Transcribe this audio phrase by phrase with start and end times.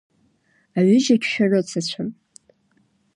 [0.77, 2.09] Аҩыџьагь шәарыцацәан.